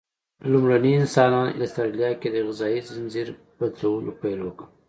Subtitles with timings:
[0.51, 3.27] لومړني انسانان استرالیا کې د غذایي ځنځیر
[3.59, 4.65] بدلولو پیل وکړ.